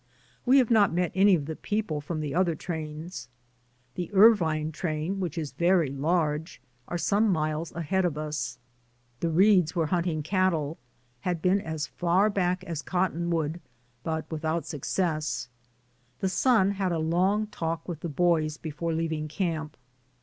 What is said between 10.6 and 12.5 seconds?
cattle, had been as far